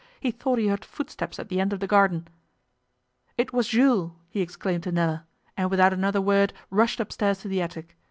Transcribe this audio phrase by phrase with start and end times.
[0.19, 2.27] He thought he heard footsteps at the end of the garden.
[3.37, 7.61] 'It was Jules,' he exclaimed to Nella, and without another word rushed upstairs to the
[7.61, 7.95] attic.